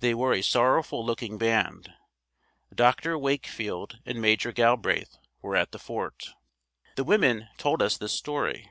[0.00, 1.92] They were a sorrowful looking band.
[2.74, 3.16] Dr.
[3.16, 4.52] Wakefield and Maj.
[4.52, 6.30] Galbraith were at the fort.
[6.96, 8.68] The women told us this story.